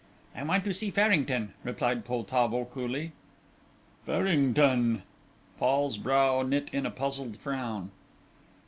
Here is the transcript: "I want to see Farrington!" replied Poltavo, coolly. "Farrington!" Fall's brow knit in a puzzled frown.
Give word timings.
"I 0.35 0.41
want 0.41 0.63
to 0.63 0.73
see 0.73 0.89
Farrington!" 0.89 1.53
replied 1.63 2.05
Poltavo, 2.05 2.65
coolly. 2.65 3.11
"Farrington!" 4.03 5.03
Fall's 5.59 5.99
brow 5.99 6.41
knit 6.41 6.69
in 6.73 6.87
a 6.87 6.89
puzzled 6.89 7.37
frown. 7.37 7.91